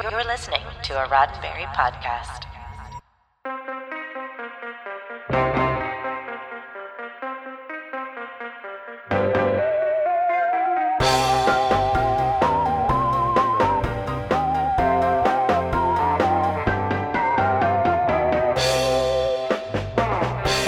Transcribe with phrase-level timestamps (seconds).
[0.00, 2.44] You're listening to a Roddenberry podcast.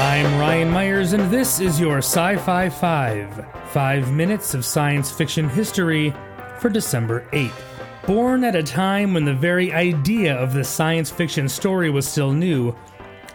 [0.00, 5.48] I'm Ryan Myers, and this is your Sci Fi 5 five minutes of science fiction
[5.48, 6.12] history
[6.58, 7.69] for December 8th.
[8.06, 12.32] Born at a time when the very idea of the science fiction story was still
[12.32, 12.74] new,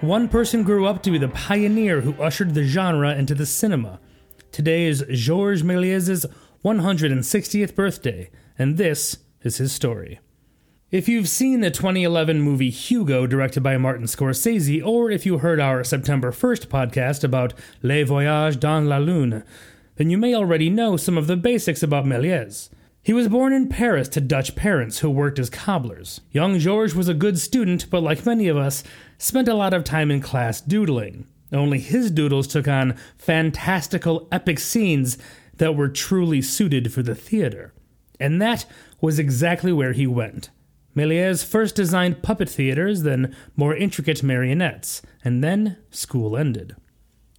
[0.01, 3.99] one person grew up to be the pioneer who ushered the genre into the cinema.
[4.51, 6.25] Today is Georges Méliès'
[6.63, 10.19] 160th birthday, and this is his story.
[10.89, 15.59] If you've seen the 2011 movie Hugo, directed by Martin Scorsese, or if you heard
[15.59, 19.43] our September 1st podcast about Les Voyages dans la Lune,
[19.97, 22.69] then you may already know some of the basics about Méliès.
[23.05, 26.21] He was born in Paris to Dutch parents who worked as cobblers.
[26.31, 28.83] Young Georges was a good student, but like many of us,
[29.19, 31.27] spent a lot of time in class doodling.
[31.51, 35.19] Only his doodles took on fantastical, epic scenes
[35.57, 37.75] that were truly suited for the theater.
[38.19, 38.65] And that
[38.99, 40.49] was exactly where he went.
[40.97, 46.75] Méliès first designed puppet theaters, then more intricate marionettes, and then school ended.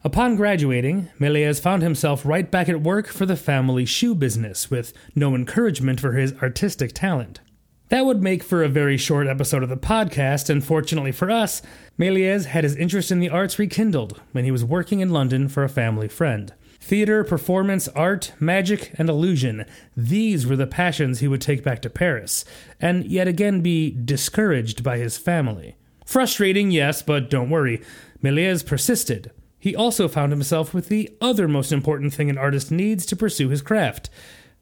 [0.07, 4.93] Upon graduating, Méliès found himself right back at work for the family shoe business, with
[5.17, 7.41] no encouragement for his artistic talent.
[7.89, 11.61] That would make for a very short episode of the podcast, and fortunately for us,
[11.99, 15.65] Méliès had his interest in the arts rekindled when he was working in London for
[15.65, 16.55] a family friend.
[16.79, 19.65] Theater, performance, art, magic, and illusion.
[19.97, 22.45] These were the passions he would take back to Paris,
[22.81, 25.75] and yet again be discouraged by his family.
[26.05, 27.83] Frustrating, yes, but don't worry.
[28.23, 29.33] Méliès persisted.
[29.67, 33.49] He also found himself with the other most important thing an artist needs to pursue
[33.49, 34.09] his craft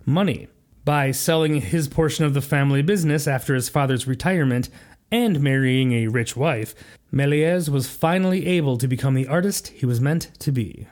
[0.06, 0.48] money.
[0.82, 4.70] By selling his portion of the family business after his father's retirement
[5.12, 6.74] and marrying a rich wife,
[7.12, 10.86] Méliès was finally able to become the artist he was meant to be.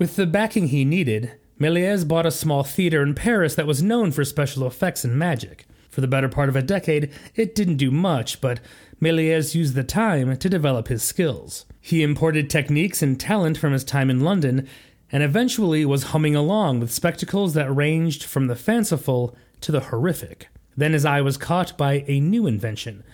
[0.00, 4.10] With the backing he needed, Méliès bought a small theater in Paris that was known
[4.10, 5.64] for special effects and magic.
[5.92, 8.60] For the better part of a decade, it didn't do much, but
[9.00, 11.66] Méliès used the time to develop his skills.
[11.82, 14.66] He imported techniques and talent from his time in London,
[15.10, 20.48] and eventually was humming along with spectacles that ranged from the fanciful to the horrific.
[20.74, 23.04] Then his eye was caught by a new invention.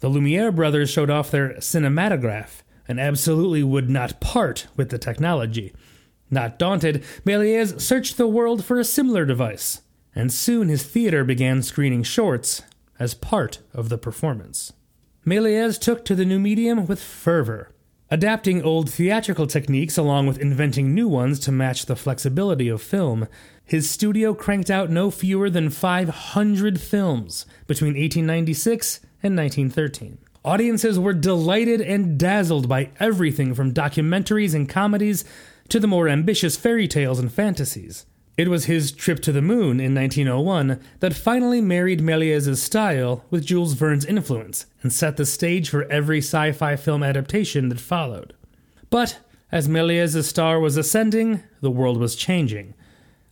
[0.00, 5.72] The Lumiere brothers showed off their cinematograph and absolutely would not part with the technology.
[6.32, 9.82] Not daunted, Méliès searched the world for a similar device,
[10.18, 12.62] and soon his theater began screening shorts
[12.98, 14.72] as part of the performance.
[15.24, 17.70] Méliès took to the new medium with fervor,
[18.10, 23.28] adapting old theatrical techniques along with inventing new ones to match the flexibility of film.
[23.64, 30.18] His studio cranked out no fewer than 500 films between 1896 and 1913.
[30.44, 35.24] Audiences were delighted and dazzled by everything from documentaries and comedies
[35.68, 38.04] to the more ambitious fairy tales and fantasies.
[38.38, 43.44] It was his trip to the moon in 1901 that finally married Méliès' style with
[43.44, 48.34] Jules Verne's influence and set the stage for every sci fi film adaptation that followed.
[48.90, 49.18] But
[49.50, 52.74] as Méliès' star was ascending, the world was changing.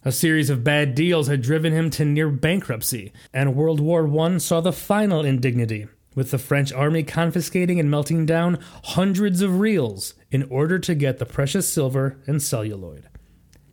[0.04, 4.38] A series of bad deals had driven him to near bankruptcy, and World War I
[4.38, 10.14] saw the final indignity with the French army confiscating and melting down hundreds of reels
[10.32, 13.06] in order to get the precious silver and celluloid.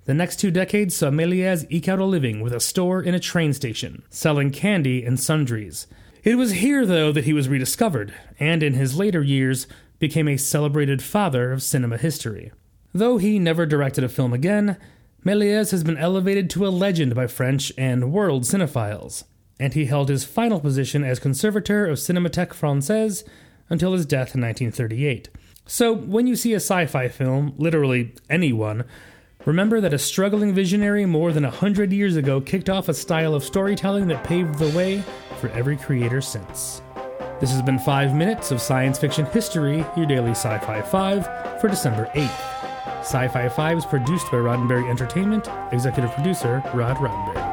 [0.06, 3.20] The next two decades saw Méliès eke out a living with a store in a
[3.20, 5.88] train station, selling candy and sundries.
[6.24, 9.68] It was here, though, that he was rediscovered, and in his later years
[10.00, 12.52] became a celebrated father of cinema history.
[12.94, 14.78] Though he never directed a film again,
[15.26, 19.24] Méliès has been elevated to a legend by French and world cinephiles
[19.60, 23.24] and he held his final position as Conservateur of Cinémathèque Française
[23.70, 25.30] until his death in 1938.
[25.66, 28.84] So, when you see a sci fi film, literally anyone,
[29.46, 33.36] remember that a struggling visionary more than a hundred years ago kicked off a style
[33.36, 35.04] of storytelling that paved the way
[35.40, 36.82] for every creator since.
[37.40, 41.68] This has been 5 minutes of science fiction history, your daily Sci Fi 5 for
[41.68, 43.00] December 8th.
[43.00, 47.53] Sci Fi 5 is produced by Roddenberry Entertainment, executive producer Rod Roddenberry.